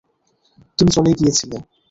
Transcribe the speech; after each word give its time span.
তুমি 0.79 0.91
চলে 0.95 1.11
গিয়েছিলে। 1.19 1.57